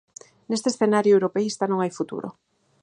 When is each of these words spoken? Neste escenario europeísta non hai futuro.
Neste 0.49 0.67
escenario 0.73 1.15
europeísta 1.17 1.63
non 1.67 1.79
hai 1.81 1.91
futuro. 1.99 2.27